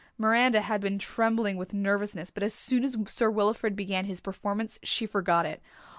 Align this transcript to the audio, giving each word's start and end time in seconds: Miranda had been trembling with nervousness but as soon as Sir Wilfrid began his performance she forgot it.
Miranda 0.17 0.61
had 0.61 0.81
been 0.81 0.97
trembling 0.97 1.57
with 1.57 1.75
nervousness 1.75 2.31
but 2.31 2.41
as 2.41 2.55
soon 2.55 2.83
as 2.83 2.97
Sir 3.05 3.29
Wilfrid 3.29 3.75
began 3.75 4.05
his 4.05 4.19
performance 4.19 4.79
she 4.81 5.05
forgot 5.05 5.45
it. 5.45 5.61